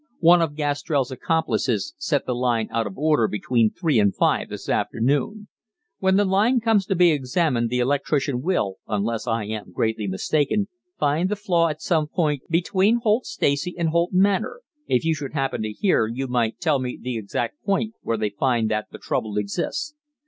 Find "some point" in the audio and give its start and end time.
11.83-12.41